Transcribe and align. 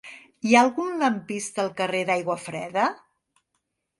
Hi 0.51 0.55
ha 0.55 0.61
algun 0.67 0.93
lampista 1.01 1.61
al 1.65 1.69
carrer 1.81 2.01
d'Aiguafreda? 2.09 2.87